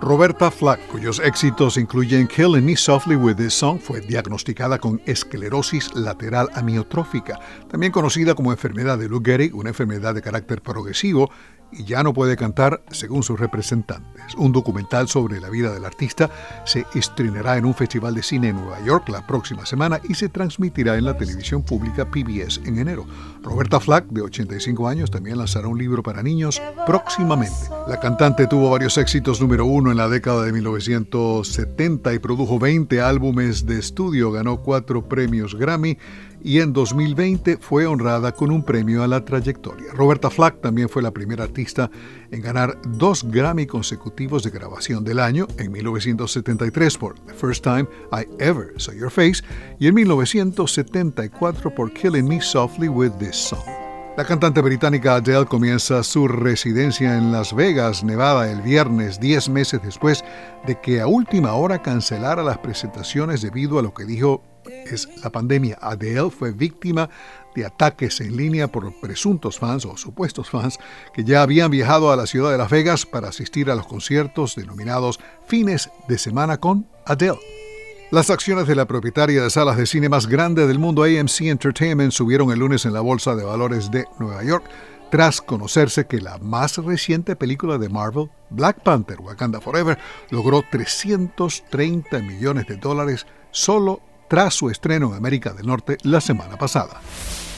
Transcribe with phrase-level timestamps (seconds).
[0.00, 5.92] Roberta Flack, cuyos éxitos incluyen Killing Me Softly with This Song, fue diagnosticada con esclerosis
[5.94, 7.38] lateral amiotrófica,
[7.68, 11.30] también conocida como enfermedad de Lou Gehrig, una enfermedad de carácter progresivo
[11.72, 14.34] y ya no puede cantar según sus representantes.
[14.36, 16.30] Un documental sobre la vida del artista
[16.64, 20.28] se estrenará en un festival de cine en Nueva York la próxima semana y se
[20.28, 23.06] transmitirá en la televisión pública PBS en enero.
[23.42, 27.56] Roberta Flack, de 85 años, también lanzará un libro para niños próximamente.
[27.86, 33.00] La cantante tuvo varios éxitos número uno en la década de 1970 y produjo 20
[33.00, 35.98] álbumes de estudio, ganó cuatro premios Grammy
[36.42, 39.92] y en 2020 fue honrada con un premio a la trayectoria.
[39.92, 41.90] Roberta Flack también fue la primera artista
[42.30, 47.86] en ganar dos Grammy consecutivos de grabación del año, en 1973 por The First Time
[48.12, 49.42] I Ever Saw Your Face
[49.78, 53.77] y en 1974 por Killing Me Softly with This Song.
[54.18, 59.80] La cantante británica Adele comienza su residencia en Las Vegas, Nevada, el viernes, 10 meses
[59.80, 60.24] después
[60.66, 64.42] de que a última hora cancelara las presentaciones debido a lo que dijo
[64.86, 65.78] es la pandemia.
[65.80, 67.08] Adele fue víctima
[67.54, 70.80] de ataques en línea por presuntos fans o supuestos fans
[71.14, 74.56] que ya habían viajado a la ciudad de Las Vegas para asistir a los conciertos
[74.56, 77.67] denominados fines de semana con Adele.
[78.10, 82.10] Las acciones de la propietaria de salas de cine más grande del mundo, AMC Entertainment,
[82.10, 84.64] subieron el lunes en la Bolsa de Valores de Nueva York
[85.10, 89.98] tras conocerse que la más reciente película de Marvel, Black Panther Wakanda Forever,
[90.30, 96.56] logró 330 millones de dólares solo tras su estreno en América del Norte la semana
[96.56, 97.02] pasada.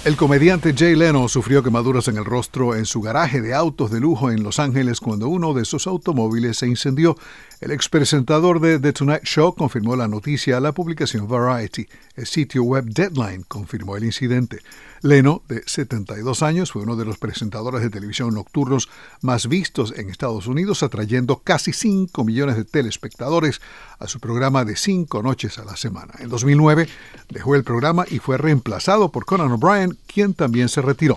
[0.03, 4.01] El comediante Jay Leno sufrió quemaduras en el rostro en su garaje de autos de
[4.01, 7.19] lujo en Los Ángeles cuando uno de sus automóviles se incendió.
[7.61, 11.87] El expresentador de The Tonight Show confirmó la noticia a la publicación Variety.
[12.17, 14.61] El sitio web Deadline confirmó el incidente.
[15.03, 18.89] Leno, de 72 años, fue uno de los presentadores de televisión nocturnos
[19.23, 23.61] más vistos en Estados Unidos, atrayendo casi 5 millones de telespectadores
[23.99, 26.15] a su programa de 5 noches a la semana.
[26.19, 26.89] En 2009
[27.31, 31.17] dejó el programa y fue reemplazado por Conan O'Brien, quien también se retiró.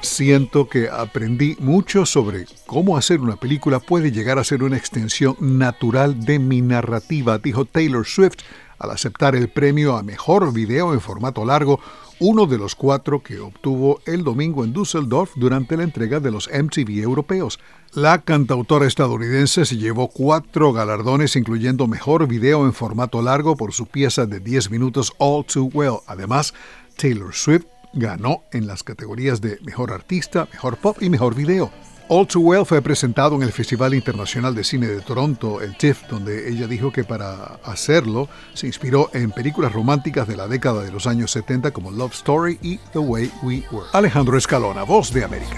[0.00, 5.36] Siento que aprendí mucho sobre cómo hacer una película puede llegar a ser una extensión
[5.40, 8.36] natural de mi narrativa, dijo Taylor Swift
[8.78, 11.80] al aceptar el premio a Mejor Video en formato largo
[12.20, 16.48] uno de los cuatro que obtuvo el domingo en Düsseldorf durante la entrega de los
[16.48, 17.58] MTV europeos.
[17.92, 23.86] La cantautora estadounidense se llevó cuatro galardones, incluyendo mejor video en formato largo por su
[23.86, 25.98] pieza de 10 minutos All Too Well.
[26.06, 26.54] Además,
[26.96, 31.70] Taylor Swift ganó en las categorías de Mejor Artista, Mejor Pop y Mejor Video.
[32.08, 36.06] All Too Well fue presentado en el Festival Internacional de Cine de Toronto, el TIFF,
[36.08, 40.92] donde ella dijo que para hacerlo se inspiró en películas románticas de la década de
[40.92, 43.86] los años 70 como Love Story y The Way We Were.
[43.94, 45.56] Alejandro Escalona, Voz de América.